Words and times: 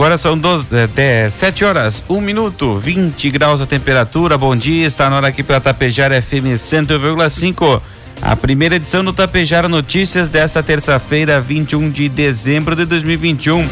Agora 0.00 0.16
são 0.16 0.36
12, 0.36 0.70
é, 0.96 1.28
7 1.28 1.62
horas, 1.62 2.02
1 2.08 2.22
minuto, 2.22 2.78
20 2.78 3.30
graus 3.32 3.60
a 3.60 3.66
temperatura. 3.66 4.38
Bom 4.38 4.56
dia, 4.56 4.86
está 4.86 5.10
na 5.10 5.16
hora 5.16 5.28
aqui 5.28 5.42
pela 5.42 5.60
Tapejara 5.60 6.22
FM 6.22 6.56
100,5. 6.56 7.82
A 8.22 8.34
primeira 8.34 8.76
edição 8.76 9.04
do 9.04 9.12
Tapejara 9.12 9.68
Notícias 9.68 10.30
desta 10.30 10.62
terça-feira, 10.62 11.38
21 11.38 11.90
de 11.90 12.08
dezembro 12.08 12.74
de 12.74 12.86
2021. 12.86 13.68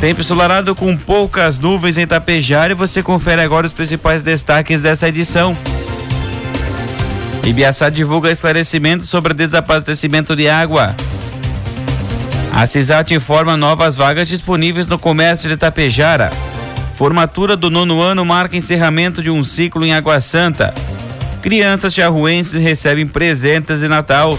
Tempo 0.00 0.20
ensolarado 0.20 0.72
com 0.72 0.96
poucas 0.96 1.58
nuvens 1.58 1.98
em 1.98 2.06
Tapejara 2.06 2.70
e 2.70 2.76
você 2.76 3.02
confere 3.02 3.42
agora 3.42 3.66
os 3.66 3.72
principais 3.72 4.22
destaques 4.22 4.80
dessa 4.80 5.08
edição. 5.08 5.56
Ibiaçá 7.44 7.90
divulga 7.90 8.30
esclarecimentos 8.30 9.08
sobre 9.08 9.34
desabastecimento 9.34 10.36
de 10.36 10.48
água. 10.48 10.94
A 12.54 12.66
CISAT 12.66 13.14
informa 13.14 13.56
novas 13.56 13.96
vagas 13.96 14.28
disponíveis 14.28 14.86
no 14.86 14.98
comércio 14.98 15.48
de 15.48 15.56
Tapejara. 15.56 16.30
Formatura 16.94 17.56
do 17.56 17.70
nono 17.70 18.02
ano 18.02 18.26
marca 18.26 18.54
encerramento 18.54 19.22
de 19.22 19.30
um 19.30 19.42
ciclo 19.42 19.86
em 19.86 19.94
Água 19.94 20.20
Santa. 20.20 20.74
Crianças 21.40 21.94
charruenses 21.94 22.62
recebem 22.62 23.06
presentes 23.06 23.80
de 23.80 23.88
Natal. 23.88 24.38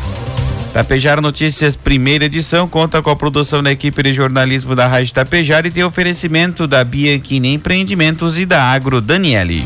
Tapejara 0.71 1.21
Notícias, 1.21 1.75
primeira 1.75 2.25
edição, 2.25 2.67
conta 2.67 3.01
com 3.01 3.09
a 3.09 3.15
produção 3.15 3.63
da 3.63 3.71
equipe 3.71 4.01
de 4.03 4.13
jornalismo 4.13 4.75
da 4.75 4.87
Rádio 4.87 5.13
Tapejara 5.13 5.67
e 5.67 5.71
tem 5.71 5.83
oferecimento 5.83 6.67
da 6.67 6.83
Bianchini 6.83 7.55
Empreendimentos 7.55 8.37
e 8.37 8.45
da 8.45 8.63
Agro 8.63 9.01
Daniele. 9.01 9.65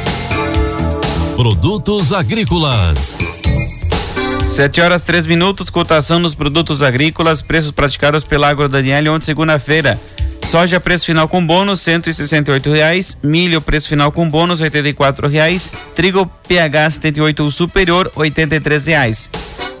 Produtos 1.41 2.13
agrícolas. 2.13 3.15
7 4.45 4.79
horas 4.79 5.03
3 5.03 5.25
minutos, 5.25 5.71
cotação 5.71 6.21
dos 6.21 6.35
produtos 6.35 6.83
agrícolas, 6.83 7.41
preços 7.41 7.71
praticados 7.71 8.23
pela 8.23 8.47
Agro 8.47 8.69
Daniele 8.69 9.09
ontem, 9.09 9.25
segunda-feira. 9.25 9.99
Soja 10.45 10.79
preço 10.79 11.07
final 11.07 11.27
com 11.27 11.43
bônus 11.43 11.81
e 12.19 12.23
reais, 12.71 13.17
milho 13.23 13.59
preço 13.59 13.89
final 13.89 14.11
com 14.11 14.29
bônus 14.29 14.61
e 14.61 15.27
reais, 15.27 15.71
trigo 15.95 16.29
PH 16.47 16.91
78 16.91 17.49
superior 17.49 18.11
e 18.15 18.29
reais. 18.85 19.27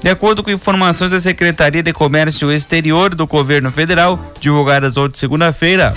De 0.01 0.09
acordo 0.09 0.41
com 0.41 0.49
informações 0.49 1.11
da 1.11 1.19
Secretaria 1.19 1.83
de 1.83 1.93
Comércio 1.93 2.51
Exterior 2.51 3.13
do 3.13 3.27
Governo 3.27 3.71
Federal, 3.71 4.19
divulgadas 4.39 4.97
ontem 4.97 5.19
segunda-feira, 5.19 5.93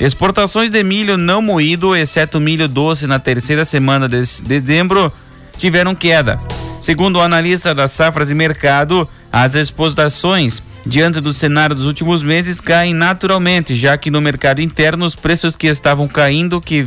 Exportações 0.00 0.70
de 0.70 0.82
milho 0.84 1.16
não 1.16 1.42
moído, 1.42 1.96
exceto 1.96 2.38
milho 2.40 2.68
doce, 2.68 3.06
na 3.06 3.18
terceira 3.18 3.64
semana 3.64 4.08
de 4.08 4.22
dezembro, 4.44 5.12
tiveram 5.56 5.92
queda. 5.92 6.38
Segundo 6.80 7.16
o 7.16 7.20
analista 7.20 7.74
das 7.74 7.90
safras 7.90 8.30
e 8.30 8.34
mercado, 8.34 9.08
as 9.32 9.56
exportações 9.56 10.62
diante 10.86 11.20
do 11.20 11.32
cenário 11.32 11.74
dos 11.74 11.84
últimos 11.84 12.22
meses 12.22 12.60
caem 12.60 12.94
naturalmente, 12.94 13.74
já 13.74 13.98
que 13.98 14.08
no 14.08 14.20
mercado 14.20 14.62
interno 14.62 15.04
os 15.04 15.16
preços 15.16 15.56
que 15.56 15.66
estavam 15.66 16.06
caindo 16.06 16.60
que 16.60 16.86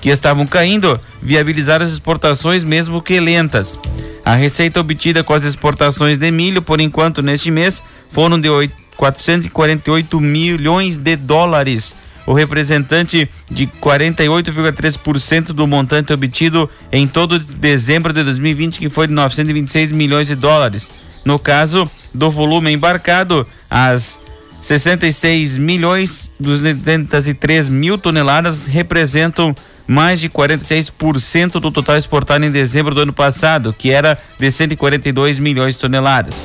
que 0.00 0.10
estavam 0.10 0.46
caindo 0.46 0.98
viabilizaram 1.20 1.84
as 1.84 1.90
exportações 1.90 2.62
mesmo 2.62 3.02
que 3.02 3.18
lentas. 3.18 3.76
A 4.24 4.36
receita 4.36 4.78
obtida 4.78 5.24
com 5.24 5.34
as 5.34 5.42
exportações 5.42 6.18
de 6.18 6.30
milho, 6.30 6.62
por 6.62 6.80
enquanto 6.80 7.20
neste 7.20 7.50
mês, 7.50 7.82
foram 8.08 8.40
de 8.40 8.48
448 8.96 10.20
milhões 10.20 10.96
de 10.96 11.16
dólares, 11.16 11.96
o 12.28 12.34
representante 12.34 13.26
de 13.50 13.66
48,3% 13.66 15.46
do 15.46 15.66
montante 15.66 16.12
obtido 16.12 16.68
em 16.92 17.08
todo 17.08 17.38
dezembro 17.38 18.12
de 18.12 18.22
2020, 18.22 18.78
que 18.78 18.90
foi 18.90 19.06
de 19.06 19.14
926 19.14 19.92
milhões 19.92 20.26
de 20.26 20.34
dólares. 20.34 20.90
No 21.24 21.38
caso 21.38 21.90
do 22.12 22.30
volume 22.30 22.70
embarcado, 22.70 23.46
as 23.70 24.20
66 24.60 25.56
milhões 25.56 26.30
203 26.38 27.70
mil 27.70 27.96
toneladas 27.96 28.66
representam 28.66 29.54
mais 29.86 30.20
de 30.20 30.28
46% 30.28 31.52
do 31.52 31.70
total 31.70 31.96
exportado 31.96 32.44
em 32.44 32.50
dezembro 32.50 32.94
do 32.94 33.00
ano 33.00 33.12
passado, 33.14 33.72
que 33.72 33.90
era 33.90 34.18
de 34.38 34.50
142 34.50 35.38
milhões 35.38 35.76
de 35.76 35.80
toneladas. 35.80 36.44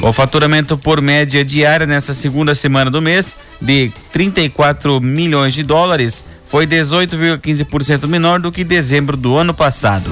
O 0.00 0.12
faturamento 0.12 0.78
por 0.78 1.00
média 1.00 1.44
diária 1.44 1.86
nessa 1.86 2.14
segunda 2.14 2.54
semana 2.54 2.90
do 2.90 3.02
mês, 3.02 3.36
de 3.60 3.90
34 4.12 5.00
milhões 5.00 5.54
de 5.54 5.64
dólares, 5.64 6.24
foi 6.46 6.66
18,15% 6.66 8.06
menor 8.06 8.38
do 8.38 8.52
que 8.52 8.62
dezembro 8.62 9.16
do 9.16 9.36
ano 9.36 9.52
passado. 9.52 10.10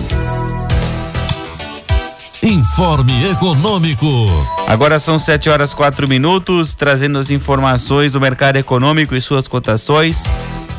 Informe 2.43 3.31
Econômico. 3.31 4.07
Agora 4.67 4.99
são 4.99 5.19
7 5.19 5.49
horas 5.49 5.73
4 5.73 6.07
minutos, 6.09 6.75
trazendo 6.75 7.19
as 7.19 7.31
informações 7.31 8.13
do 8.13 8.21
mercado 8.21 8.57
econômico 8.57 9.15
e 9.15 9.21
suas 9.21 9.49
cotações. 9.49 10.25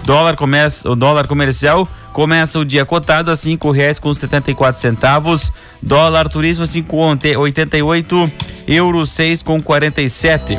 Dólar 0.06 0.36
começa, 0.36 0.90
o 0.90 0.96
dólar 0.96 1.28
comercial 1.28 1.88
começa 2.18 2.58
o 2.58 2.66
dia 2.66 2.84
cotado 2.84 3.30
a 3.30 3.36
cinco 3.36 3.70
reais 3.70 4.00
com 4.00 4.12
setenta 4.12 4.50
e 4.50 4.56
quatro 4.56 4.82
centavos. 4.82 5.54
Dólar 5.84 6.28
turismo 6.28 6.66
cinco 6.66 6.98
oitenta 6.98 7.78
e 7.78 7.84
oito, 7.84 8.24
euro 8.68 9.06
seis 9.06 9.44
com 9.44 9.62
quarenta 9.62 10.02
e 10.02 10.10
sete. 10.10 10.58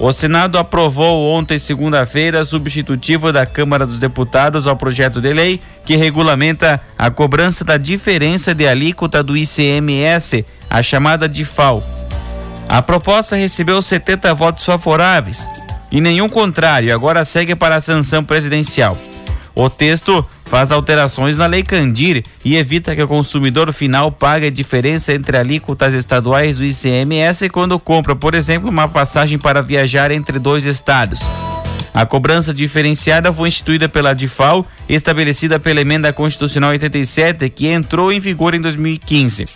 O 0.00 0.10
Senado 0.10 0.56
aprovou 0.56 1.34
ontem, 1.34 1.58
segunda-feira, 1.58 2.42
substitutivo 2.44 3.30
da 3.30 3.44
Câmara 3.44 3.84
dos 3.84 3.98
Deputados 3.98 4.66
ao 4.66 4.74
projeto 4.74 5.20
de 5.20 5.34
lei 5.34 5.60
que 5.84 5.96
regulamenta 5.96 6.80
a 6.96 7.10
cobrança 7.10 7.62
da 7.62 7.76
diferença 7.76 8.54
de 8.54 8.66
alíquota 8.66 9.22
do 9.22 9.36
ICMS, 9.36 10.46
a 10.70 10.82
chamada 10.82 11.28
DIFAL. 11.28 11.82
A 12.70 12.80
proposta 12.80 13.36
recebeu 13.36 13.82
70 13.82 14.32
votos 14.32 14.64
favoráveis 14.64 15.46
e 15.92 16.00
nenhum 16.00 16.30
contrário, 16.30 16.94
agora 16.94 17.22
segue 17.22 17.54
para 17.54 17.76
a 17.76 17.82
sanção 17.82 18.24
presidencial. 18.24 18.96
O 19.54 19.68
texto 19.68 20.24
faz 20.46 20.72
alterações 20.72 21.38
na 21.38 21.46
Lei 21.46 21.62
Candir 21.62 22.24
e 22.44 22.56
evita 22.56 22.94
que 22.94 23.02
o 23.02 23.08
consumidor 23.08 23.72
final 23.72 24.10
pague 24.10 24.46
a 24.46 24.50
diferença 24.50 25.12
entre 25.12 25.36
alíquotas 25.36 25.92
estaduais 25.92 26.58
do 26.58 26.64
ICMS 26.64 27.48
quando 27.50 27.78
compra, 27.78 28.16
por 28.16 28.34
exemplo, 28.34 28.70
uma 28.70 28.88
passagem 28.88 29.38
para 29.38 29.60
viajar 29.60 30.10
entre 30.10 30.38
dois 30.38 30.64
estados. 30.64 31.20
A 31.92 32.04
cobrança 32.04 32.52
diferenciada 32.52 33.32
foi 33.32 33.48
instituída 33.48 33.88
pela 33.88 34.14
DIFAL, 34.14 34.66
estabelecida 34.88 35.58
pela 35.58 35.80
Emenda 35.80 36.12
Constitucional 36.12 36.70
87, 36.70 37.48
que 37.48 37.68
entrou 37.68 38.12
em 38.12 38.20
vigor 38.20 38.54
em 38.54 38.60
2015. 38.60 39.46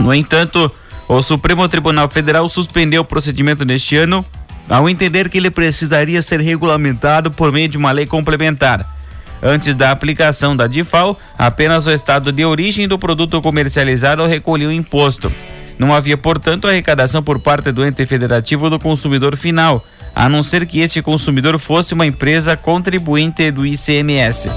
No 0.00 0.12
entanto, 0.12 0.70
o 1.08 1.22
Supremo 1.22 1.68
Tribunal 1.68 2.08
Federal 2.08 2.48
suspendeu 2.48 3.02
o 3.02 3.04
procedimento 3.04 3.64
neste 3.64 3.96
ano, 3.96 4.26
ao 4.68 4.88
entender 4.88 5.28
que 5.28 5.38
ele 5.38 5.50
precisaria 5.50 6.20
ser 6.20 6.40
regulamentado 6.40 7.30
por 7.30 7.52
meio 7.52 7.68
de 7.68 7.78
uma 7.78 7.92
lei 7.92 8.06
complementar. 8.06 8.95
Antes 9.42 9.74
da 9.74 9.90
aplicação 9.90 10.56
da 10.56 10.66
DIFAL, 10.66 11.18
apenas 11.38 11.86
o 11.86 11.90
estado 11.90 12.32
de 12.32 12.44
origem 12.44 12.88
do 12.88 12.98
produto 12.98 13.40
comercializado 13.42 14.26
recolheu 14.26 14.70
o 14.70 14.72
imposto. 14.72 15.30
Não 15.78 15.92
havia, 15.92 16.16
portanto, 16.16 16.66
arrecadação 16.66 17.22
por 17.22 17.38
parte 17.38 17.70
do 17.70 17.84
ente 17.84 18.04
federativo 18.06 18.70
do 18.70 18.78
consumidor 18.78 19.36
final, 19.36 19.84
a 20.14 20.28
não 20.28 20.42
ser 20.42 20.64
que 20.64 20.80
este 20.80 21.02
consumidor 21.02 21.58
fosse 21.58 21.92
uma 21.92 22.06
empresa 22.06 22.56
contribuinte 22.56 23.50
do 23.50 23.66
ICMS. 23.66 24.48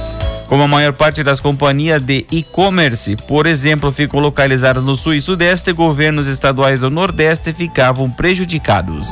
Como 0.48 0.64
a 0.64 0.68
maior 0.68 0.94
parte 0.94 1.22
das 1.22 1.40
companhias 1.40 2.02
de 2.02 2.26
e-commerce, 2.32 3.16
por 3.28 3.46
exemplo, 3.46 3.92
ficam 3.92 4.20
localizadas 4.20 4.86
no 4.86 4.96
sul 4.96 5.14
e 5.14 5.22
sudeste, 5.22 5.72
governos 5.74 6.26
estaduais 6.26 6.80
do 6.80 6.90
nordeste 6.90 7.54
ficavam 7.54 8.10
prejudicados. 8.10 9.10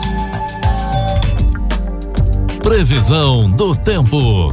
Previsão 2.64 3.50
do 3.52 3.76
tempo. 3.76 4.50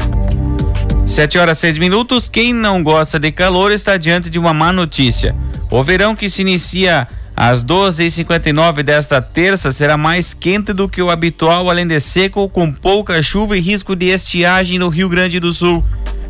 7 1.06 1.38
horas 1.38 1.58
6 1.58 1.78
minutos. 1.78 2.28
Quem 2.28 2.52
não 2.52 2.82
gosta 2.82 3.18
de 3.18 3.30
calor 3.30 3.70
está 3.70 3.96
diante 3.96 4.30
de 4.30 4.38
uma 4.38 4.54
má 4.54 4.72
notícia. 4.72 5.34
O 5.70 5.82
verão 5.82 6.16
que 6.16 6.30
se 6.30 6.42
inicia 6.42 7.06
às 7.36 7.64
12h59 7.64 8.82
desta 8.82 9.20
terça 9.20 9.70
será 9.70 9.96
mais 9.96 10.32
quente 10.32 10.72
do 10.72 10.88
que 10.88 11.02
o 11.02 11.10
habitual, 11.10 11.68
além 11.68 11.86
de 11.86 12.00
seco, 12.00 12.48
com 12.48 12.72
pouca 12.72 13.22
chuva 13.22 13.56
e 13.56 13.60
risco 13.60 13.94
de 13.94 14.06
estiagem 14.06 14.78
no 14.78 14.88
Rio 14.88 15.08
Grande 15.08 15.38
do 15.38 15.52
Sul. 15.52 15.84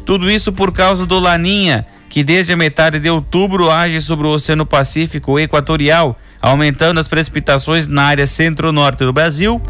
Tudo 0.05 0.31
isso 0.31 0.53
por 0.53 0.73
causa 0.73 1.07
do 1.07 1.19
Laninha, 1.19 1.87
que 2.09 2.25
desde 2.25 2.53
a 2.53 2.57
metade 2.57 2.99
de 2.99 3.09
outubro 3.09 3.71
age 3.71 4.01
sobre 4.03 4.27
o 4.27 4.31
Oceano 4.31 4.67
Pacífico 4.67 5.39
Equatorial, 5.39 6.19
aumentando 6.43 6.99
as 7.01 7.09
precipitações 7.09 7.87
na 7.87 8.03
área 8.03 8.27
centro-norte 8.27 9.05
do 9.05 9.13
Brasil 9.13 9.63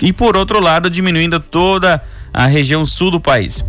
e, 0.00 0.12
por 0.12 0.36
outro 0.36 0.60
lado, 0.60 0.90
diminuindo 0.90 1.40
toda 1.40 2.02
a 2.32 2.46
região 2.46 2.84
sul 2.84 3.10
do 3.10 3.20
país. 3.20 3.64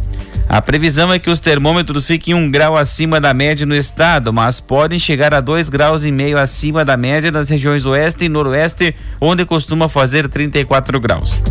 A 0.48 0.62
previsão 0.62 1.12
é 1.12 1.18
que 1.18 1.30
os 1.30 1.40
termômetros 1.40 2.06
fiquem 2.06 2.34
um 2.34 2.50
grau 2.50 2.78
acima 2.78 3.20
da 3.20 3.34
média 3.34 3.66
no 3.66 3.76
estado, 3.76 4.32
mas 4.32 4.60
podem 4.60 5.00
chegar 5.00 5.34
a 5.34 5.42
dois 5.42 5.70
graus 5.70 6.04
e 6.04 6.12
meio 6.12 6.38
acima 6.38 6.86
da 6.86 6.96
média 6.96 7.32
nas 7.32 7.50
regiões 7.50 7.86
oeste 7.86 8.26
e 8.26 8.30
noroeste, 8.30 8.96
onde 9.20 9.44
costuma 9.44 9.90
fazer 9.90 10.30
34 10.30 11.00
graus. 11.00 11.42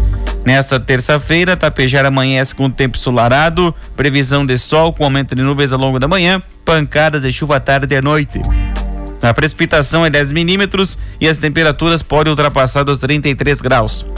Nesta 0.45 0.79
terça-feira, 0.79 1.57
Tapejar 1.57 2.05
amanhece 2.07 2.55
com 2.55 2.71
tempo 2.71 2.97
ensolarado, 2.97 3.75
previsão 3.97 4.47
de 4.47 4.57
sol 4.59 4.93
com 4.93 5.05
aumento 5.05 5.35
de 5.35 5.43
nuvens 5.43 5.73
ao 5.73 5.79
longo 5.79 5.99
da 5.99 6.07
manhã, 6.07 6.41
pancadas 6.65 7.23
de 7.23 7.33
chuva 7.33 7.57
à 7.57 7.61
tarde 7.61 7.95
e 7.95 7.99
à 7.99 8.03
noite. 8.03 8.41
A 9.23 9.33
precipitação 9.33 10.05
é 10.05 10.11
10 10.11 10.33
milímetros 10.33 10.99
e 11.19 11.27
as 11.27 11.39
temperaturas 11.39 12.03
podem 12.03 12.31
ultrapassar 12.31 12.89
os 12.89 12.99
33 12.99 13.61
graus. 13.63 14.09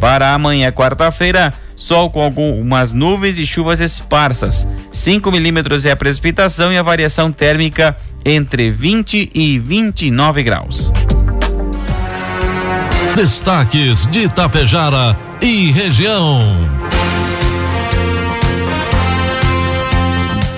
Para 0.00 0.32
amanhã, 0.32 0.70
quarta-feira, 0.70 1.52
sol 1.74 2.10
com 2.10 2.22
algumas 2.22 2.92
nuvens 2.92 3.38
e 3.38 3.46
chuvas 3.46 3.80
esparsas. 3.80 4.68
5 4.92 5.30
milímetros 5.30 5.84
é 5.84 5.90
a 5.90 5.96
precipitação 5.96 6.72
e 6.72 6.78
a 6.78 6.82
variação 6.82 7.32
térmica 7.32 7.96
entre 8.24 8.70
20 8.70 9.30
e 9.34 9.58
29 9.58 10.42
graus. 10.42 10.92
Destaques 13.16 14.06
de 14.06 14.24
Itapejara 14.24 15.16
e 15.42 15.72
região. 15.72 16.40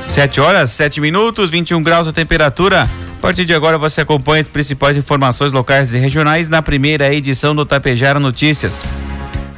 7 0.09 0.41
horas, 0.41 0.71
7 0.71 1.01
minutos, 1.01 1.49
21 1.51 1.83
graus 1.83 2.07
a 2.09 2.13
temperatura. 2.13 2.83
A 2.83 3.21
partir 3.21 3.45
de 3.45 3.55
agora 3.55 3.79
você 3.79 4.01
acompanha 4.01 4.43
as 4.43 4.49
principais 4.49 4.97
informações 4.97 5.53
locais 5.53 5.95
e 5.95 5.99
regionais 5.99 6.49
na 6.49 6.61
primeira 6.61 7.15
edição 7.15 7.55
do 7.55 7.65
Tapejara 7.65 8.19
Notícias. 8.19 8.83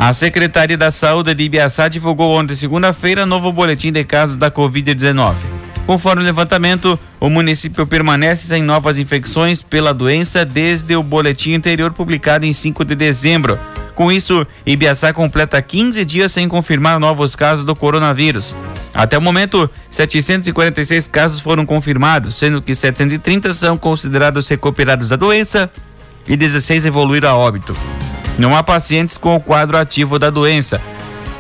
A 0.02 0.12
Secretaria 0.12 0.76
da 0.76 0.90
Saúde 0.90 1.32
de 1.32 1.44
Ibiaçá 1.44 1.87
divulgou 1.87 2.37
ontem, 2.37 2.56
segunda-feira, 2.56 3.25
novo 3.25 3.52
boletim 3.52 3.93
de 3.93 4.02
casos 4.02 4.34
da 4.34 4.50
Covid-19. 4.50 5.37
Conforme 5.87 6.22
o 6.22 6.25
levantamento, 6.25 6.99
o 7.20 7.31
município 7.31 7.87
permanece 7.87 8.49
sem 8.49 8.64
novas 8.64 8.99
infecções 8.99 9.62
pela 9.62 9.94
doença 9.94 10.44
desde 10.44 10.96
o 10.96 11.04
boletim 11.04 11.54
anterior 11.54 11.93
publicado 11.93 12.44
em 12.44 12.52
5 12.52 12.84
de 12.84 12.96
dezembro. 12.96 13.56
Com 13.94 14.10
isso, 14.10 14.44
Ibiaçá 14.66 15.12
completa 15.12 15.62
15 15.62 16.05
dias 16.05 16.32
sem 16.32 16.48
confirmar 16.48 16.98
novos 16.98 17.37
casos 17.37 17.64
do 17.64 17.76
coronavírus. 17.76 18.56
Até 18.93 19.16
o 19.16 19.22
momento, 19.22 19.70
746 19.88 21.06
casos 21.06 21.38
foram 21.38 21.64
confirmados, 21.64 22.34
sendo 22.34 22.60
que 22.60 22.75
730 22.75 23.55
são 23.55 23.76
considerados 23.76 24.48
recuperados 24.48 25.10
da 25.10 25.14
doença 25.14 25.70
e 26.26 26.37
16 26.37 26.87
evoluíram 26.87 27.28
a 27.28 27.37
óbito. 27.37 27.72
Não 28.38 28.56
há 28.56 28.62
pacientes 28.62 29.17
com 29.17 29.34
o 29.37 29.40
quadro 29.40 29.76
ativo 29.76 30.19
da 30.19 30.31
doença. 30.31 30.81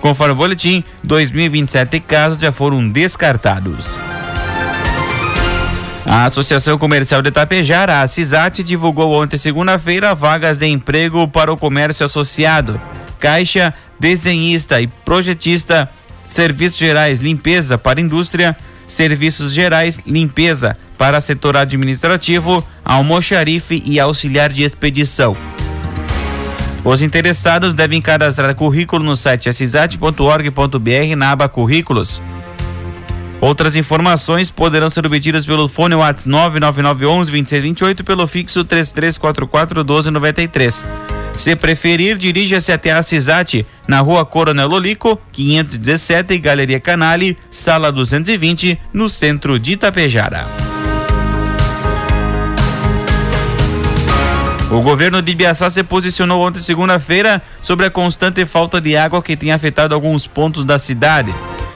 Conforme 0.00 0.32
o 0.32 0.36
boletim, 0.36 0.82
2027 1.02 2.00
casos 2.00 2.38
já 2.38 2.52
foram 2.52 2.88
descartados. 2.88 3.98
A 6.04 6.24
Associação 6.24 6.76
Comercial 6.76 7.22
de 7.22 7.30
Tapejara, 7.30 8.02
a 8.02 8.06
CISAT, 8.06 8.62
divulgou 8.62 9.12
ontem, 9.12 9.38
segunda-feira, 9.38 10.14
vagas 10.14 10.58
de 10.58 10.66
emprego 10.66 11.26
para 11.28 11.52
o 11.52 11.56
comércio 11.56 12.04
associado. 12.04 12.80
Caixa, 13.18 13.72
desenhista 13.98 14.80
e 14.80 14.88
projetista, 14.88 15.88
serviços 16.24 16.78
gerais, 16.78 17.20
limpeza 17.20 17.78
para 17.78 18.00
indústria, 18.00 18.56
serviços 18.84 19.52
gerais, 19.52 20.00
limpeza 20.04 20.76
para 20.98 21.20
setor 21.20 21.56
administrativo, 21.56 22.66
almoxarife 22.84 23.82
e 23.86 24.00
auxiliar 24.00 24.52
de 24.52 24.64
expedição. 24.64 25.36
Os 26.84 27.00
interessados 27.00 27.74
devem 27.74 28.02
cadastrar 28.02 28.54
currículo 28.54 29.04
no 29.04 29.14
site 29.14 29.48
assisat.org.br 29.48 31.16
na 31.16 31.30
aba 31.30 31.48
Currículos. 31.48 32.20
Outras 33.40 33.76
informações 33.76 34.50
poderão 34.50 34.90
ser 34.90 35.06
obtidas 35.06 35.46
pelo 35.46 35.68
fone 35.68 35.94
WhatsApp 35.94 36.28
99911 36.28 37.30
2628 37.30 38.04
pelo 38.04 38.26
fixo 38.26 38.64
3344 38.64 39.80
1293. 39.80 40.86
Se 41.36 41.56
preferir, 41.56 42.18
dirija-se 42.18 42.70
até 42.72 42.92
a 42.92 43.02
CISAT, 43.02 43.66
na 43.88 44.00
rua 44.00 44.24
Coronel 44.24 44.68
Lolico, 44.68 45.18
517, 45.32 46.38
Galeria 46.38 46.78
Canale, 46.78 47.38
sala 47.50 47.90
220, 47.90 48.78
no 48.92 49.08
centro 49.08 49.58
de 49.58 49.72
Itapejara. 49.72 50.61
O 54.72 54.80
governo 54.80 55.20
de 55.20 55.32
Ibiaçá 55.32 55.68
se 55.68 55.84
posicionou 55.84 56.40
ontem, 56.46 56.58
segunda-feira, 56.58 57.42
sobre 57.60 57.84
a 57.84 57.90
constante 57.90 58.46
falta 58.46 58.80
de 58.80 58.96
água 58.96 59.22
que 59.22 59.36
tem 59.36 59.52
afetado 59.52 59.94
alguns 59.94 60.26
pontos 60.26 60.64
da 60.64 60.78
cidade. 60.78 61.34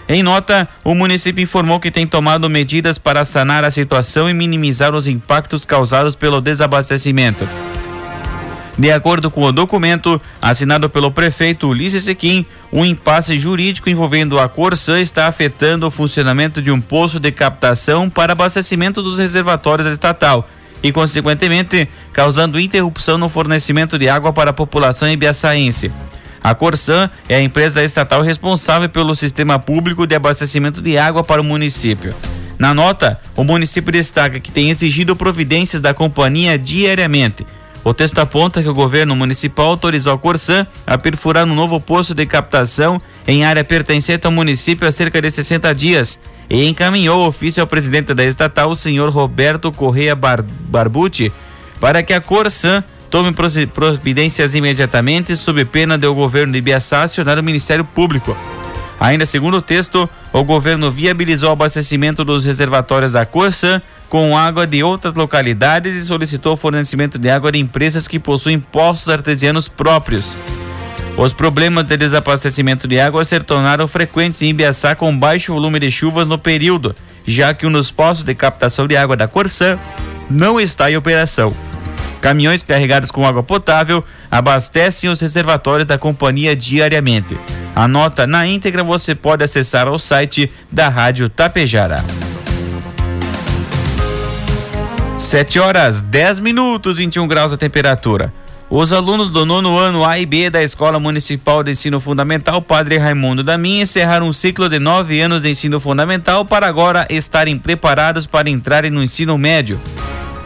Em 0.08 0.22
nota, 0.22 0.67
o 0.82 0.94
município 0.94 1.43
informou 1.43 1.79
que 1.79 1.91
tem 1.91 2.06
tomado 2.06 2.48
medidas 2.48 2.96
para 2.96 3.22
sanar 3.22 3.65
a 3.65 3.70
situação 3.70 4.31
e 4.31 4.32
minimizar 4.32 4.94
os 4.94 5.06
impactos 5.06 5.67
causados 5.67 6.17
pelo 6.17 6.41
desabastecimento. 6.41 7.46
De 8.79 8.91
acordo 8.91 9.31
com 9.31 9.43
o 9.43 9.53
documento 9.53 10.19
assinado 10.41 10.88
pelo 10.88 11.10
prefeito 11.10 11.69
Ulisses 11.69 12.05
Sequim, 12.05 12.46
um 12.72 12.82
impasse 12.82 13.38
jurídico 13.38 13.91
envolvendo 13.91 14.41
a 14.41 14.48
Corsã 14.48 14.98
está 14.98 15.26
afetando 15.26 15.86
o 15.86 15.91
funcionamento 15.91 16.62
de 16.62 16.70
um 16.70 16.81
poço 16.81 17.20
de 17.20 17.31
captação 17.31 18.08
para 18.08 18.32
abastecimento 18.32 19.03
dos 19.03 19.19
reservatórios 19.19 19.86
estatal 19.86 20.48
e, 20.82 20.93
consequentemente, 20.93 21.88
causando 22.17 22.58
interrupção 22.58 23.19
no 23.19 23.29
fornecimento 23.29 23.99
de 23.99 24.08
água 24.08 24.32
para 24.32 24.49
a 24.49 24.55
população 24.55 25.06
ibiaçaense. 25.06 25.93
A 26.43 26.55
Corsan 26.55 27.11
é 27.29 27.37
a 27.37 27.43
empresa 27.43 27.85
estatal 27.85 28.23
responsável 28.23 28.89
pelo 28.89 29.15
sistema 29.15 29.58
público 29.58 30.06
de 30.06 30.15
abastecimento 30.15 30.81
de 30.81 30.96
água 30.96 31.23
para 31.23 31.43
o 31.43 31.44
município. 31.44 32.15
Na 32.58 32.73
nota, 32.73 33.20
o 33.37 33.44
município 33.44 33.93
destaca 33.93 34.41
que 34.41 34.51
tem 34.51 34.70
exigido 34.70 35.15
providências 35.15 35.82
da 35.82 35.93
companhia 35.93 36.58
diariamente. 36.58 37.46
O 37.85 37.93
texto 37.93 38.19
aponta 38.19 38.63
que 38.63 38.69
o 38.70 38.75
governo 38.75 39.15
municipal 39.15 39.67
autorizou 39.69 40.15
a 40.15 40.19
Corsan 40.19 40.67
a 40.87 40.96
perfurar 40.96 41.46
um 41.46 41.55
novo 41.55 41.79
poço 41.79 42.15
de 42.15 42.25
captação 42.25 42.99
em 43.29 43.44
área 43.44 43.63
pertencente 43.63 44.27
ao 44.27 44.32
município 44.32 44.89
há 44.89 44.91
cerca 44.91 45.20
de 45.20 45.31
60 45.31 45.75
dias 45.75 46.19
e 46.49 46.65
encaminhou 46.65 47.25
o 47.25 47.27
ofício 47.27 47.61
ao 47.61 47.67
presidente 47.67 48.15
da 48.15 48.25
estatal, 48.25 48.70
o 48.70 48.77
senhor 48.77 49.11
Roberto 49.11 49.70
Correia 49.70 50.15
Bar 50.15 50.43
Barbucci, 50.43 51.31
para 51.81 52.03
que 52.03 52.13
a 52.13 52.21
Corsan 52.21 52.83
tome 53.11 53.33
providências 53.73 54.55
imediatamente 54.55 55.37
sob 55.37 55.65
pena 55.65 55.97
de 55.97 56.06
o 56.06 56.15
governo 56.15 56.53
de 56.53 56.59
Ibiaçá 56.59 57.03
acionar 57.03 57.39
o 57.39 57.43
Ministério 57.43 57.85
Público. 57.85 58.37
Ainda 58.99 59.27
segundo 59.27 59.59
o 59.59 59.63
texto, 59.63 60.09
o 60.33 60.45
governo 60.45 60.91
viabilizou 60.91 61.51
o 61.51 61.53
abastecimento 61.53 62.25
dos 62.25 62.45
reservatórios 62.45 63.13
da 63.13 63.27
Corsan 63.27 63.83
com 64.09 64.37
água 64.37 64.67
de 64.67 64.83
outras 64.83 65.15
localidades 65.15 65.97
e 65.97 66.06
solicitou 66.06 66.55
o 66.55 66.56
fornecimento 66.56 67.19
de 67.19 67.29
água 67.29 67.53
de 67.53 67.59
empresas 67.59 68.09
que 68.09 68.19
possuem 68.19 68.59
poços 68.59 69.09
artesianos 69.09 69.69
próprios. 69.69 70.39
Os 71.17 71.33
problemas 71.33 71.85
de 71.85 71.97
desabastecimento 71.97 72.87
de 72.87 73.01
água 73.01 73.25
se 73.25 73.39
tornaram 73.41 73.89
frequentes 73.89 74.41
em 74.43 74.51
Ibiaçá 74.51 74.95
com 74.95 75.17
baixo 75.19 75.53
volume 75.53 75.79
de 75.79 75.91
chuvas 75.91 76.29
no 76.29 76.39
período, 76.39 76.95
já 77.27 77.53
que 77.55 77.67
um 77.67 77.73
dos 77.73 77.91
poços 77.91 78.25
de 78.25 78.35
captação 78.35 78.87
de 78.87 78.97
água 78.97 79.17
da 79.17 79.27
Corsan 79.27 79.79
não 80.31 80.61
está 80.61 80.91
em 80.91 80.97
operação. 80.97 81.55
Caminhões 82.20 82.63
carregados 82.63 83.11
com 83.11 83.27
água 83.27 83.43
potável 83.43 84.05
abastecem 84.31 85.08
os 85.11 85.20
reservatórios 85.20 85.87
da 85.87 85.99
companhia 85.99 86.56
diariamente. 86.56 87.39
A 87.75 87.87
nota 87.87 88.27
na 88.27 88.46
íntegra 88.46 88.82
você 88.82 89.15
pode 89.15 89.44
acessar 89.44 89.87
ao 89.87 89.99
site 89.99 90.51
da 90.70 90.89
Rádio 90.89 91.29
Tapejara. 91.29 92.05
7 95.19 95.58
horas 95.58 96.01
10 96.01 96.41
minutos, 96.41 96.99
21 96.99 97.27
graus 97.27 97.53
a 97.53 97.56
temperatura. 97.56 98.32
Os 98.69 98.93
alunos 98.93 99.31
do 99.31 99.46
nono 99.46 99.79
ano 99.79 100.05
A 100.05 100.19
e 100.19 100.27
B 100.27 100.51
da 100.51 100.63
Escola 100.63 100.99
Municipal 100.99 101.63
de 101.63 101.70
Ensino 101.70 102.01
Fundamental 102.01 102.61
Padre 102.61 102.99
Raimundo 102.99 103.44
da 103.44 103.56
Minha 103.56 103.82
encerraram 103.82 104.27
um 104.27 104.32
ciclo 104.32 104.69
de 104.69 104.81
nove 104.81 105.20
anos 105.20 105.43
de 105.43 105.51
ensino 105.51 105.79
fundamental 105.79 106.44
para 106.44 106.67
agora 106.67 107.06
estarem 107.08 107.56
preparados 107.58 108.27
para 108.27 108.51
entrarem 108.51 108.91
no 108.91 109.03
ensino 109.03 109.39
médio. 109.39 109.81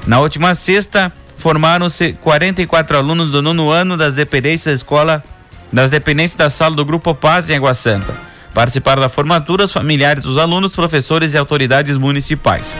Na 0.06 0.20
última 0.20 0.54
sexta, 0.54 1.12
formaram-se 1.40 2.12
44 2.12 2.96
alunos 2.96 3.30
do 3.30 3.42
nono 3.42 3.70
ano 3.70 3.96
das 3.96 4.14
dependências 4.14 4.66
da 4.66 4.76
escola, 4.76 5.24
das 5.72 5.90
dependências 5.90 6.36
da 6.36 6.50
sala 6.50 6.76
do 6.76 6.84
Grupo 6.84 7.14
Paz 7.14 7.50
em 7.50 7.56
Água 7.56 7.74
Santa. 7.74 8.14
Participaram 8.54 9.00
da 9.00 9.08
formatura 9.08 9.64
os 9.64 9.72
familiares 9.72 10.22
dos 10.22 10.36
alunos, 10.36 10.74
professores 10.74 11.34
e 11.34 11.38
autoridades 11.38 11.96
municipais. 11.96 12.76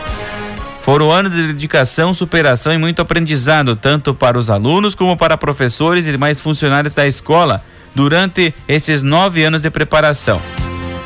Foram 0.81 1.11
anos 1.11 1.33
de 1.33 1.47
dedicação, 1.47 2.13
superação 2.13 2.73
e 2.73 2.77
muito 2.77 3.01
aprendizado, 3.01 3.75
tanto 3.75 4.13
para 4.13 4.37
os 4.37 4.49
alunos 4.49 4.95
como 4.95 5.15
para 5.17 5.37
professores 5.37 6.07
e 6.07 6.11
demais 6.11 6.39
funcionários 6.41 6.95
da 6.95 7.05
escola, 7.05 7.63
durante 7.93 8.53
esses 8.67 9.03
nove 9.03 9.43
anos 9.43 9.61
de 9.61 9.69
preparação. 9.69 10.41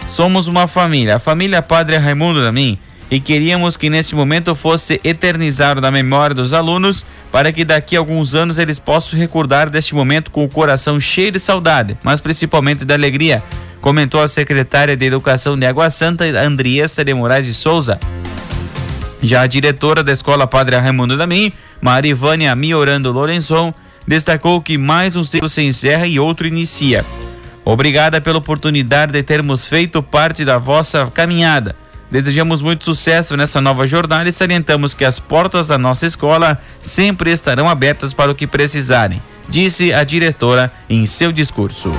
Somos 0.07 0.47
uma 0.47 0.67
família, 0.67 1.15
a 1.15 1.19
família 1.19 1.62
Padre 1.62 1.97
Raimundo 1.97 2.41
da 2.41 2.51
mim, 2.51 2.79
e 3.09 3.19
queríamos 3.19 3.77
que 3.77 3.89
neste 3.89 4.15
momento 4.15 4.55
fosse 4.55 5.00
eternizado 5.03 5.81
na 5.81 5.91
memória 5.91 6.33
dos 6.33 6.53
alunos, 6.53 7.05
para 7.36 7.51
que 7.51 7.65
daqui 7.65 7.98
a 7.98 8.00
alguns 8.00 8.34
anos 8.34 8.58
eles 8.58 8.80
possam 8.80 9.20
recordar 9.20 9.70
deste 9.70 9.94
momento 9.94 10.32
com 10.32 10.46
o 10.46 10.50
coração 10.50 10.98
cheio 11.01 11.34
de 11.34 11.38
saudade, 11.38 11.98
mas 12.01 12.22
principalmente 12.22 12.86
de 12.86 12.94
alegria, 12.94 13.44
comentou 13.82 14.22
a 14.22 14.27
secretária 14.30 14.96
de 14.96 15.06
Educação 15.06 15.60
de 15.60 15.65
Água 15.65 15.89
Santa, 15.89 16.24
Andriessa 16.24 17.04
de 17.04 17.13
Moraes 17.13 17.46
de 17.46 17.54
Souza. 17.54 18.00
Já 19.22 19.42
a 19.42 19.48
diretora 19.48 20.01
da 20.01 20.13
Escola 20.13 20.48
Padre 20.48 20.77
Raimundo 20.77 21.18
Damin, 21.18 21.51
Marivânia 21.82 22.56
Miorando 22.56 23.12
Lorenzon, 23.12 23.74
destacou 24.08 24.62
que 24.62 24.77
mais 24.77 25.18
um 25.18 25.24
ciclo 25.25 25.50
se 25.50 25.62
encerra 25.62 26.08
e 26.08 26.18
outro 26.18 26.48
inicia. 26.48 27.04
Obrigada 27.65 28.22
pela 28.22 28.38
oportunidade 28.38 29.12
de 29.12 29.22
termos 29.22 29.68
feito 29.68 30.01
parte 30.01 30.46
da 30.46 30.58
vossa 30.58 31.06
caminhada. 31.08 31.75
Desejamos 32.09 32.62
muito 32.62 32.85
sucesso 32.85 33.35
nessa 33.35 33.59
nova 33.59 33.88
jornada 33.88 34.29
e 34.29 34.31
salientamos 34.31 34.93
que 34.93 35.03
as 35.03 35.19
portas 35.19 35.67
da 35.67 35.77
nossa 35.77 36.05
escola 36.05 36.59
sempre 36.81 37.31
estarão 37.31 37.67
abertas 37.67 38.13
para 38.13 38.31
o 38.31 38.35
que 38.35 38.45
precisarem, 38.45 39.21
disse 39.50 39.93
a 39.93 40.03
diretora 40.03 40.71
em 40.89 41.05
seu 41.05 41.31
discurso. 41.31 41.91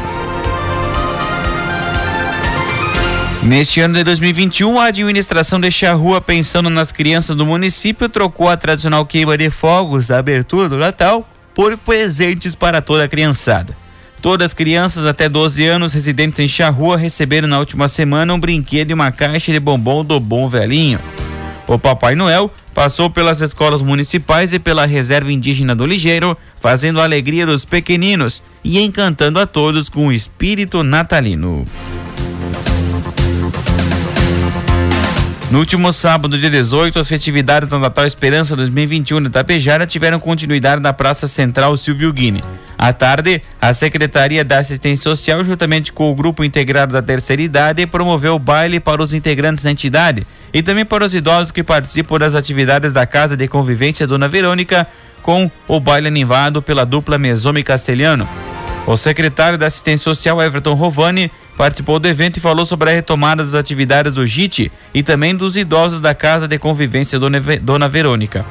Neste 3.42 3.80
ano 3.80 3.94
de 3.94 4.02
2021, 4.02 4.80
a 4.80 4.86
administração 4.86 5.60
de 5.60 5.70
Charrua, 5.70 6.20
pensando 6.20 6.68
nas 6.68 6.90
crianças 6.90 7.36
do 7.36 7.46
município, 7.46 8.08
trocou 8.08 8.48
a 8.48 8.56
tradicional 8.56 9.06
queima 9.06 9.38
de 9.38 9.50
fogos 9.50 10.08
da 10.08 10.18
abertura 10.18 10.68
do 10.68 10.76
Natal 10.76 11.28
por 11.54 11.76
presentes 11.78 12.56
para 12.56 12.82
toda 12.82 13.04
a 13.04 13.08
criançada. 13.08 13.85
Todas 14.26 14.46
as 14.46 14.54
crianças 14.54 15.06
até 15.06 15.28
12 15.28 15.64
anos 15.64 15.92
residentes 15.92 16.40
em 16.40 16.48
Charrua 16.48 16.96
receberam 16.96 17.46
na 17.46 17.60
última 17.60 17.86
semana 17.86 18.34
um 18.34 18.40
brinquedo 18.40 18.90
e 18.90 18.92
uma 18.92 19.12
caixa 19.12 19.52
de 19.52 19.60
bombom 19.60 20.04
do 20.04 20.18
Bom 20.18 20.48
Velhinho. 20.48 20.98
O 21.64 21.78
Papai 21.78 22.16
Noel 22.16 22.50
passou 22.74 23.08
pelas 23.08 23.40
escolas 23.40 23.80
municipais 23.80 24.52
e 24.52 24.58
pela 24.58 24.84
reserva 24.84 25.30
indígena 25.30 25.76
do 25.76 25.86
Ligeiro, 25.86 26.36
fazendo 26.56 27.00
a 27.00 27.04
alegria 27.04 27.46
dos 27.46 27.64
pequeninos 27.64 28.42
e 28.64 28.80
encantando 28.80 29.38
a 29.38 29.46
todos 29.46 29.88
com 29.88 30.08
o 30.08 30.12
espírito 30.12 30.82
natalino. 30.82 31.64
No 35.52 35.60
último 35.60 35.92
sábado, 35.92 36.36
dia 36.36 36.50
18, 36.50 36.98
as 36.98 37.06
festividades 37.06 37.68
do 37.68 37.78
Natal 37.78 38.04
Esperança 38.04 38.56
2021 38.56 39.20
de 39.20 39.28
Itapejara 39.28 39.86
tiveram 39.86 40.18
continuidade 40.18 40.82
na 40.82 40.92
Praça 40.92 41.28
Central 41.28 41.76
Silvio 41.76 42.12
Guine. 42.12 42.42
À 42.78 42.92
tarde, 42.92 43.42
a 43.60 43.72
Secretaria 43.72 44.44
da 44.44 44.58
Assistência 44.58 45.02
Social, 45.02 45.42
juntamente 45.42 45.92
com 45.92 46.10
o 46.10 46.14
Grupo 46.14 46.44
Integrado 46.44 46.92
da 46.92 47.00
Terceira 47.00 47.40
Idade, 47.40 47.86
promoveu 47.86 48.34
o 48.34 48.38
baile 48.38 48.78
para 48.78 49.02
os 49.02 49.14
integrantes 49.14 49.64
da 49.64 49.70
entidade 49.70 50.26
e 50.52 50.62
também 50.62 50.84
para 50.84 51.04
os 51.04 51.14
idosos 51.14 51.50
que 51.50 51.62
participam 51.62 52.18
das 52.18 52.34
atividades 52.34 52.92
da 52.92 53.06
Casa 53.06 53.36
de 53.36 53.48
Convivência 53.48 54.06
Dona 54.06 54.28
Verônica, 54.28 54.86
com 55.22 55.50
o 55.66 55.80
baile 55.80 56.06
animado 56.06 56.60
pela 56.60 56.84
dupla 56.84 57.16
Mesome 57.18 57.62
Castelhano. 57.62 58.28
O 58.86 58.96
secretário 58.96 59.58
da 59.58 59.66
Assistência 59.66 60.04
Social, 60.04 60.40
Everton 60.40 60.74
Rovani, 60.74 61.30
participou 61.56 61.98
do 61.98 62.06
evento 62.06 62.36
e 62.36 62.40
falou 62.40 62.64
sobre 62.64 62.90
a 62.90 62.92
retomada 62.92 63.42
das 63.42 63.54
atividades 63.54 64.14
do 64.14 64.26
JIT 64.26 64.70
e 64.94 65.02
também 65.02 65.34
dos 65.34 65.56
idosos 65.56 66.00
da 66.00 66.14
Casa 66.14 66.46
de 66.46 66.58
Convivência 66.58 67.18
Dona 67.18 67.88
Verônica. 67.88 68.46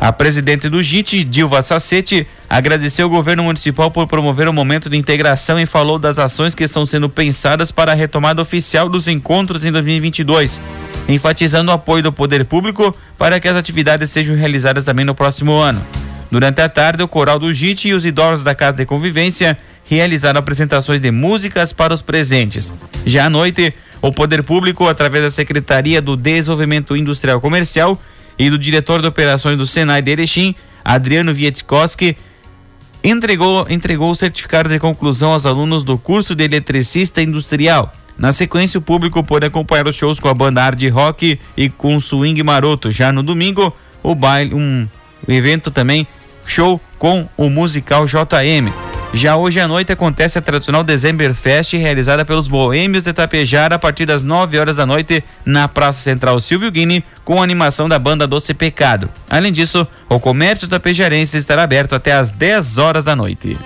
A 0.00 0.10
presidente 0.10 0.68
do 0.68 0.82
JIT, 0.82 1.24
Dilva 1.24 1.60
Sacete, 1.60 2.26
agradeceu 2.50 3.06
o 3.06 3.10
governo 3.10 3.44
municipal 3.44 3.92
por 3.92 4.08
promover 4.08 4.48
o 4.48 4.52
momento 4.52 4.90
de 4.90 4.96
integração 4.96 5.56
e 5.60 5.64
falou 5.64 6.00
das 6.00 6.18
ações 6.18 6.52
que 6.52 6.64
estão 6.64 6.84
sendo 6.84 7.08
pensadas 7.08 7.70
para 7.70 7.92
a 7.92 7.94
retomada 7.94 8.42
oficial 8.42 8.88
dos 8.88 9.06
encontros 9.06 9.64
em 9.64 9.70
2022, 9.70 10.60
enfatizando 11.08 11.70
o 11.70 11.74
apoio 11.74 12.02
do 12.02 12.12
poder 12.12 12.44
público 12.44 12.92
para 13.16 13.38
que 13.38 13.46
as 13.46 13.56
atividades 13.56 14.10
sejam 14.10 14.34
realizadas 14.34 14.82
também 14.82 15.04
no 15.04 15.14
próximo 15.14 15.52
ano. 15.52 15.80
Durante 16.28 16.60
a 16.60 16.68
tarde, 16.68 17.04
o 17.04 17.08
coral 17.08 17.38
do 17.38 17.52
JIT 17.52 17.88
e 17.88 17.94
os 17.94 18.04
idosos 18.04 18.44
da 18.44 18.54
Casa 18.54 18.78
de 18.78 18.86
Convivência 18.86 19.56
realizaram 19.84 20.40
apresentações 20.40 21.00
de 21.00 21.10
músicas 21.12 21.72
para 21.72 21.94
os 21.94 22.02
presentes. 22.02 22.72
Já 23.06 23.26
à 23.26 23.30
noite, 23.30 23.72
o 24.02 24.12
Poder 24.12 24.42
Público, 24.42 24.88
através 24.88 25.22
da 25.22 25.30
Secretaria 25.30 26.02
do 26.02 26.16
Desenvolvimento 26.16 26.96
Industrial 26.96 27.40
Comercial 27.40 28.00
e 28.36 28.50
do 28.50 28.58
diretor 28.58 29.00
de 29.00 29.06
operações 29.06 29.56
do 29.56 29.68
Senai 29.68 30.02
de 30.02 30.10
Erechim, 30.10 30.54
Adriano 30.84 31.32
Vietkowski, 31.32 32.16
entregou, 33.02 33.66
entregou 33.68 34.14
certificados 34.14 34.72
de 34.72 34.78
conclusão 34.78 35.32
aos 35.32 35.46
alunos 35.46 35.82
do 35.82 35.98
curso 35.98 36.34
de 36.34 36.44
eletricista 36.44 37.22
industrial. 37.22 37.92
Na 38.18 38.32
sequência, 38.32 38.78
o 38.78 38.82
público 38.82 39.24
pôde 39.24 39.46
acompanhar 39.46 39.86
os 39.86 39.96
shows 39.96 40.20
com 40.20 40.28
a 40.28 40.34
banda 40.34 40.62
hard 40.62 40.82
rock 40.90 41.40
e 41.56 41.68
com 41.70 41.98
swing 41.98 42.42
maroto. 42.42 42.92
Já 42.92 43.10
no 43.10 43.22
domingo, 43.22 43.74
o 44.02 44.14
baile, 44.14 44.54
um 44.54 44.86
evento 45.26 45.70
também, 45.70 46.06
show 46.44 46.80
com 46.98 47.26
o 47.36 47.48
musical 47.48 48.04
JM. 48.06 48.89
Já 49.12 49.36
hoje 49.36 49.58
à 49.58 49.66
noite 49.66 49.90
acontece 49.90 50.38
a 50.38 50.42
tradicional 50.42 50.84
December 50.84 51.34
Fest, 51.34 51.72
realizada 51.72 52.24
pelos 52.24 52.46
Boêmios 52.46 53.04
de 53.04 53.12
Tapejara 53.12 53.74
a 53.74 53.78
partir 53.78 54.06
das 54.06 54.22
9 54.22 54.56
horas 54.56 54.76
da 54.76 54.86
noite 54.86 55.24
na 55.44 55.66
Praça 55.66 56.00
Central 56.00 56.38
Silvio 56.38 56.70
Guini, 56.70 57.04
com 57.24 57.40
a 57.40 57.44
animação 57.44 57.88
da 57.88 57.98
banda 57.98 58.24
Doce 58.24 58.54
Pecado. 58.54 59.10
Além 59.28 59.52
disso, 59.52 59.86
o 60.08 60.20
comércio 60.20 60.68
tapejarense 60.68 61.36
estará 61.36 61.64
aberto 61.64 61.94
até 61.94 62.12
às 62.12 62.30
10 62.30 62.78
horas 62.78 63.04
da 63.04 63.16
noite. 63.16 63.58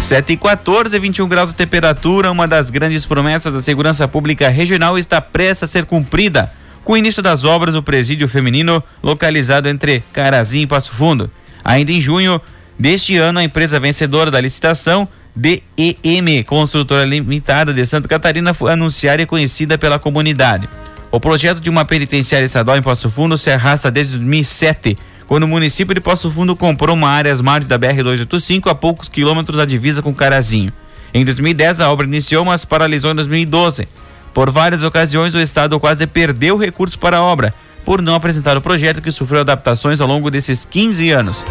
7 0.00 0.32
e 0.32 0.36
14, 0.36 0.98
21 0.98 1.28
graus 1.28 1.50
de 1.50 1.56
temperatura, 1.56 2.32
uma 2.32 2.48
das 2.48 2.70
grandes 2.70 3.06
promessas 3.06 3.54
da 3.54 3.60
segurança 3.60 4.08
pública 4.08 4.48
regional 4.48 4.98
está 4.98 5.20
prestes 5.20 5.62
a 5.62 5.66
ser 5.68 5.84
cumprida 5.84 6.50
com 6.82 6.94
o 6.94 6.96
início 6.96 7.22
das 7.22 7.44
obras 7.44 7.74
do 7.74 7.82
presídio 7.82 8.26
feminino 8.26 8.82
localizado 9.00 9.68
entre 9.68 10.02
Carazinho 10.12 10.64
e 10.64 10.66
Passo 10.66 10.90
Fundo. 10.92 11.30
Ainda 11.62 11.92
em 11.92 12.00
junho, 12.00 12.40
Deste 12.80 13.14
ano, 13.18 13.40
a 13.40 13.44
empresa 13.44 13.78
vencedora 13.78 14.30
da 14.30 14.40
licitação, 14.40 15.06
DEM, 15.36 16.42
Construtora 16.46 17.04
Limitada 17.04 17.74
de 17.74 17.84
Santa 17.84 18.08
Catarina, 18.08 18.54
foi 18.54 18.72
anunciada 18.72 19.20
e 19.20 19.26
conhecida 19.26 19.76
pela 19.76 19.98
comunidade. 19.98 20.66
O 21.10 21.20
projeto 21.20 21.60
de 21.60 21.68
uma 21.68 21.84
penitenciária 21.84 22.46
estadual 22.46 22.78
em 22.78 22.82
Poço 22.82 23.10
Fundo 23.10 23.36
se 23.36 23.50
arrasta 23.50 23.90
desde 23.90 24.16
2007, 24.16 24.96
quando 25.26 25.42
o 25.42 25.48
município 25.48 25.94
de 25.94 26.00
Poço 26.00 26.30
Fundo 26.30 26.56
comprou 26.56 26.96
uma 26.96 27.10
área 27.10 27.30
às 27.30 27.42
margens 27.42 27.68
da 27.68 27.78
BR-285 27.78 28.70
a 28.70 28.74
poucos 28.74 29.10
quilômetros 29.10 29.58
da 29.58 29.66
divisa 29.66 30.00
com 30.00 30.14
Carazinho. 30.14 30.72
Em 31.12 31.22
2010, 31.22 31.82
a 31.82 31.92
obra 31.92 32.06
iniciou, 32.06 32.46
mas 32.46 32.64
paralisou 32.64 33.10
em 33.10 33.14
2012. 33.14 33.86
Por 34.32 34.50
várias 34.50 34.82
ocasiões, 34.82 35.34
o 35.34 35.38
Estado 35.38 35.78
quase 35.78 36.06
perdeu 36.06 36.56
recursos 36.56 36.96
para 36.96 37.18
a 37.18 37.22
obra, 37.22 37.52
por 37.84 38.00
não 38.00 38.14
apresentar 38.14 38.56
o 38.56 38.62
projeto 38.62 39.02
que 39.02 39.12
sofreu 39.12 39.40
adaptações 39.40 40.00
ao 40.00 40.08
longo 40.08 40.30
desses 40.30 40.64
15 40.64 41.10
anos 41.10 41.44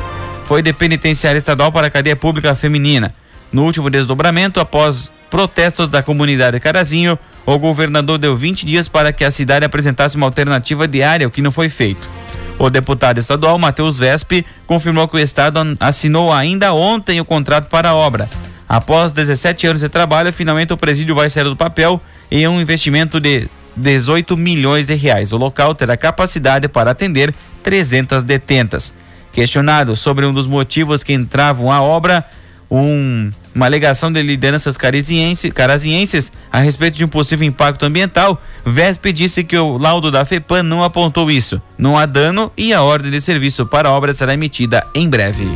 foi 0.50 0.64
de 0.64 0.74
penitenciária 0.74 1.38
estadual 1.38 1.72
para 1.72 1.86
a 1.86 1.90
cadeia 1.92 2.16
pública 2.16 2.56
feminina. 2.56 3.14
No 3.52 3.66
último 3.66 3.88
desdobramento, 3.88 4.60
após 4.60 5.12
protestos 5.30 5.88
da 5.88 6.02
comunidade 6.02 6.60
Carazinho, 6.60 7.20
o 7.46 7.60
governador 7.60 8.18
deu 8.18 8.36
20 8.36 8.66
dias 8.66 8.88
para 8.88 9.14
que 9.14 9.24
a 9.24 9.30
cidade 9.30 9.64
apresentasse 9.64 10.18
uma 10.18 10.26
alternativa 10.26 10.88
diária, 10.88 11.28
o 11.28 11.30
que 11.30 11.44
não 11.44 11.52
foi 11.52 11.70
feito. 11.70 12.10
O 12.58 12.68
deputado 12.68 13.20
estadual 13.20 13.60
Matheus 13.60 14.00
Vespe 14.00 14.44
confirmou 14.66 15.08
que 15.08 15.18
o 15.18 15.20
estado 15.20 15.60
assinou 15.80 16.34
ainda 16.34 16.74
ontem 16.74 17.22
o 17.22 17.26
contrato 17.26 17.68
para 17.70 17.90
a 17.90 17.96
obra. 17.96 18.28
Após 18.68 19.12
17 19.12 19.68
anos 19.68 19.82
de 19.82 19.90
trabalho, 19.90 20.34
finalmente 20.34 20.74
o 20.74 20.78
presídio 20.78 21.14
vai 21.14 21.30
sair 21.30 21.44
do 21.44 21.56
papel 21.56 22.02
em 22.32 22.48
um 22.48 22.60
investimento 22.60 23.20
de 23.20 23.48
18 23.76 24.36
milhões 24.36 24.88
de 24.88 24.96
reais. 24.96 25.32
O 25.32 25.38
local 25.38 25.76
terá 25.76 25.96
capacidade 25.96 26.68
para 26.68 26.90
atender 26.90 27.36
300 27.62 28.24
detentas. 28.24 28.96
Questionado 29.32 29.96
sobre 29.96 30.26
um 30.26 30.34
dos 30.34 30.48
motivos 30.48 31.04
que 31.04 31.14
entravam 31.14 31.72
a 31.72 31.82
obra, 31.82 32.26
um, 32.70 33.32
uma 33.54 33.66
alegação 33.66 34.12
de 34.12 34.22
lideranças 34.22 34.78
carazienses 34.78 36.32
a 36.52 36.60
respeito 36.60 36.98
de 36.98 37.06
um 37.06 37.08
possível 37.08 37.48
impacto 37.48 37.86
ambiental, 37.86 38.42
Vesp 38.66 39.06
disse 39.12 39.44
que 39.44 39.58
o 39.58 39.78
laudo 39.78 40.12
da 40.12 40.24
FEPAM 40.26 40.64
não 40.64 40.84
apontou 40.84 41.32
isso. 41.32 41.62
Não 41.78 41.98
há 41.98 42.06
dano 42.06 42.52
e 42.58 42.74
a 42.74 42.82
ordem 42.82 43.12
de 43.12 43.22
serviço 43.22 43.66
para 43.66 43.90
a 43.90 43.92
obra 43.92 44.14
será 44.14 44.34
emitida 44.34 44.86
em 44.94 45.10
breve. 45.10 45.48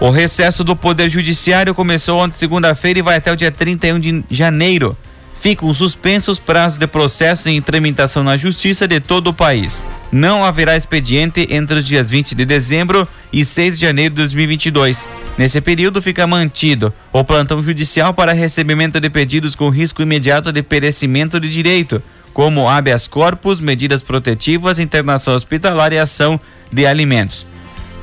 O 0.00 0.08
recesso 0.08 0.64
do 0.64 0.74
Poder 0.74 1.10
Judiciário 1.10 1.74
começou 1.74 2.18
ontem, 2.18 2.38
segunda-feira, 2.38 3.00
e 3.00 3.02
vai 3.02 3.16
até 3.16 3.30
o 3.30 3.36
dia 3.36 3.50
31 3.52 3.98
de 3.98 4.24
janeiro. 4.30 4.96
Ficam 5.40 5.72
suspensos 5.72 6.38
prazos 6.38 6.78
de 6.78 6.86
processos 6.86 7.46
em 7.46 7.62
tramitação 7.62 8.22
na 8.22 8.36
Justiça 8.36 8.86
de 8.86 9.00
todo 9.00 9.28
o 9.28 9.32
país. 9.32 9.86
Não 10.12 10.44
haverá 10.44 10.76
expediente 10.76 11.46
entre 11.48 11.78
os 11.78 11.84
dias 11.86 12.10
20 12.10 12.34
de 12.34 12.44
dezembro 12.44 13.08
e 13.32 13.42
6 13.42 13.78
de 13.78 13.86
janeiro 13.86 14.14
de 14.14 14.16
2022. 14.16 15.08
Nesse 15.38 15.58
período, 15.62 16.02
fica 16.02 16.26
mantido 16.26 16.92
o 17.10 17.24
plantão 17.24 17.62
judicial 17.62 18.12
para 18.12 18.34
recebimento 18.34 19.00
de 19.00 19.08
pedidos 19.08 19.54
com 19.54 19.70
risco 19.70 20.02
imediato 20.02 20.52
de 20.52 20.62
perecimento 20.62 21.40
de 21.40 21.48
direito, 21.48 22.02
como 22.34 22.68
habeas 22.68 23.08
corpus, 23.08 23.60
medidas 23.60 24.02
protetivas, 24.02 24.78
internação 24.78 25.34
hospitalar 25.34 25.90
e 25.94 25.98
ação 25.98 26.38
de 26.70 26.84
alimentos. 26.84 27.46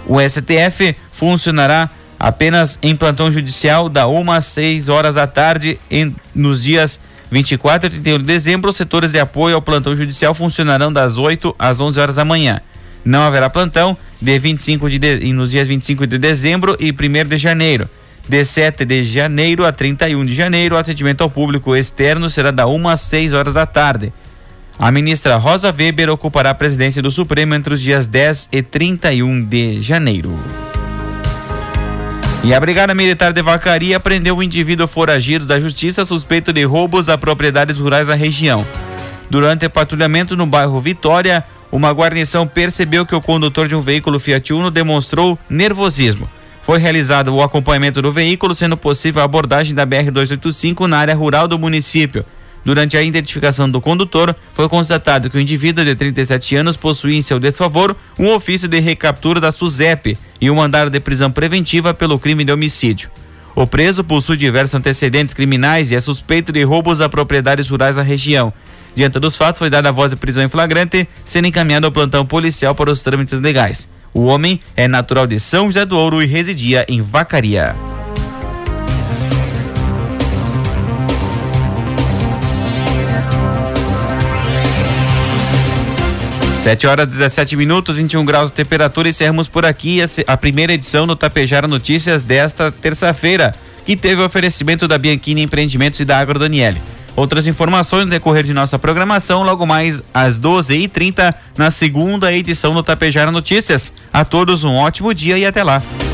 O 0.08 0.18
STF 0.20 0.96
funcionará 1.12 1.88
apenas 2.20 2.80
em 2.82 2.96
plantão 2.96 3.32
judicial 3.32 3.90
da 3.90 4.08
1 4.08 4.32
às 4.32 4.46
6 4.46 4.90
horas 4.90 5.16
da 5.16 5.28
tarde 5.28 5.80
em, 5.92 6.16
nos 6.34 6.64
dias 6.64 7.00
24 7.32 7.88
e 7.88 7.90
31 7.90 8.18
de 8.20 8.24
dezembro. 8.24 8.70
Os 8.70 8.76
setores 8.76 9.12
de 9.12 9.20
apoio 9.20 9.56
ao 9.56 9.62
plantão 9.62 9.96
judicial 9.96 10.34
funcionarão 10.34 10.92
das 10.92 11.18
8 11.18 11.56
às 11.58 11.80
11 11.80 12.00
horas 12.00 12.16
da 12.16 12.26
manhã. 12.26 12.62
Não 13.04 13.22
haverá 13.22 13.50
plantão 13.50 13.98
de 14.22 14.38
25 14.38 14.90
de, 14.90 15.00
de 15.00 15.34
nos 15.34 15.52
dias 15.52 15.68
25 15.68 16.06
de 16.06 16.18
dezembro 16.18 16.76
e 16.80 16.92
1 16.92 17.28
de 17.28 17.38
janeiro. 17.38 17.90
De 18.28 18.44
7 18.44 18.84
de 18.84 19.04
janeiro 19.04 19.66
a 19.66 19.72
31 19.72 20.26
de 20.26 20.34
janeiro, 20.34 20.76
o 20.76 20.78
atendimento 20.78 21.22
ao 21.22 21.30
público 21.30 21.76
externo 21.76 22.30
será 22.30 22.52
da 22.52 22.68
1 22.68 22.90
às 22.90 23.02
6 23.02 23.32
horas 23.34 23.54
da 23.54 23.66
tarde. 23.66 24.12
A 24.78 24.92
ministra 24.92 25.38
Rosa 25.38 25.74
Weber 25.76 26.10
ocupará 26.10 26.50
a 26.52 26.56
presidência 26.56 27.02
do 27.02 27.10
Supremo 27.10 27.56
entre 27.56 27.74
os 27.74 27.82
dias 27.82 28.06
10 28.06 28.50
e 28.52 28.62
31 28.62 29.46
de 29.46 29.82
janeiro. 29.82 30.38
E 32.48 32.54
a 32.54 32.62
Brigada 32.62 32.96
Militar 32.96 33.34
de 33.34 33.42
Vacaria 33.42 34.00
prendeu 34.00 34.38
um 34.38 34.42
indivíduo 34.42 34.88
foragido 34.88 35.46
da 35.46 35.60
Justiça 35.60 36.06
suspeito 36.06 36.54
de 36.54 36.64
roubos 36.64 37.10
a 37.10 37.18
propriedades 37.18 37.78
rurais 37.78 38.08
da 38.08 38.16
região. 38.16 38.66
Durante 39.30 39.68
patrulhamento 39.68 40.34
no 40.34 40.48
bairro 40.48 40.80
Vitória, 40.80 41.44
uma 41.70 41.92
guarnição 41.92 42.48
percebeu 42.48 43.06
que 43.06 43.14
o 43.14 43.20
condutor 43.20 43.68
de 43.68 43.76
um 43.76 43.82
veículo 43.82 44.18
Fiat 44.18 44.54
Uno 44.54 44.72
demonstrou 44.72 45.38
nervosismo. 45.50 46.30
Foi 46.62 46.80
realizado 46.80 47.36
o 47.36 47.42
acompanhamento 47.42 48.02
do 48.02 48.14
veículo, 48.14 48.56
sendo 48.56 48.78
possível 48.78 49.22
a 49.22 49.26
abordagem 49.26 49.76
da 49.76 49.86
BR-285 49.86 50.88
na 50.88 51.00
área 51.00 51.16
rural 51.16 51.50
do 51.50 51.60
município. 51.60 52.24
Durante 52.64 52.98
a 52.98 53.02
identificação 53.02 53.70
do 53.70 53.80
condutor, 53.80 54.36
foi 54.54 54.68
constatado 54.68 55.30
que 55.30 55.38
o 55.38 55.40
indivíduo 55.40 55.86
de 55.86 55.96
37 55.96 56.56
anos 56.56 56.76
possuía 56.76 57.18
em 57.18 57.22
seu 57.22 57.40
desfavor 57.40 57.96
um 58.20 58.30
ofício 58.34 58.68
de 58.68 58.80
recaptura 58.80 59.40
da 59.40 59.52
SUSEP 59.52 60.18
e 60.42 60.52
um 60.52 60.56
mandado 60.56 60.90
de 60.90 61.00
prisão 61.00 61.32
preventiva 61.32 61.94
pelo 61.94 62.20
crime 62.20 62.44
de 62.44 62.52
homicídio. 62.52 63.10
O 63.56 63.66
preso 63.66 64.04
possui 64.04 64.38
diversos 64.38 64.76
antecedentes 64.76 65.34
criminais 65.34 65.92
e 65.92 65.96
é 65.96 66.00
suspeito 66.00 66.52
de 66.52 66.62
roubos 66.64 67.02
a 67.02 67.10
propriedades 67.10 67.70
rurais 67.70 67.96
da 67.96 68.04
região. 68.04 68.54
Diante 68.94 69.20
dos 69.20 69.36
fatos, 69.36 69.60
foi 69.60 69.70
dada 69.70 69.90
a 69.90 69.92
voz 69.92 70.12
de 70.12 70.16
prisão 70.16 70.44
em 70.44 70.48
flagrante, 70.48 71.08
sendo 71.26 71.48
encaminhado 71.48 71.88
ao 71.88 71.92
plantão 71.92 72.26
policial 72.26 72.76
para 72.76 72.92
os 72.92 73.02
trâmites 73.02 73.40
legais. 73.40 73.90
O 74.14 74.26
homem 74.26 74.60
é 74.76 74.88
natural 74.88 75.26
de 75.26 75.40
São 75.40 75.68
José 75.68 75.86
do 75.86 75.98
Ouro 75.98 76.22
e 76.22 76.26
residia 76.26 76.86
em 76.88 77.02
Vacaria. 77.02 77.97
7 86.68 86.86
horas 86.86 87.08
17 87.08 87.56
minutos, 87.56 87.96
21 87.96 88.26
graus 88.26 88.50
de 88.50 88.58
temperatura. 88.58 89.08
Encerramos 89.08 89.48
por 89.48 89.66
aqui 89.66 90.00
a, 90.28 90.36
primeira 90.36 90.74
edição 90.74 91.08
do 91.08 91.16
Tapejara 91.16 91.66
Notícias 91.66 92.22
desta 92.22 92.70
terça-feira, 92.70 93.54
que 93.86 93.96
teve 93.96 94.22
o 94.22 94.26
oferecimento 94.26 94.86
da 94.86 94.98
Bianchini 94.98 95.44
Empreendimentos 95.44 95.98
e 96.02 96.04
da 96.04 96.20
Agro 96.20 96.38
Daniele. 96.38 96.82
Outras 97.16 97.48
informações 97.48 98.04
no 98.04 98.12
decorrer 98.12 98.44
de 98.44 98.54
nossa 98.54 98.78
programação, 98.78 99.44
logo 99.44 99.66
mais 99.66 100.04
às 100.14 100.38
12h30, 100.42 101.34
na 101.58 101.72
segunda 101.72 102.34
edição 102.34 102.74
do 102.74 102.84
Tapejara 102.84 103.32
Notícias. 103.32 103.94
A 104.12 104.26
todos 104.26 104.66
um 104.66 104.76
ótimo 104.76 105.14
dia 105.14 105.38
e 105.38 105.46
até 105.46 105.64
lá. 105.64 105.82